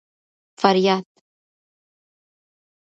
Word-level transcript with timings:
فریاد 0.59 1.05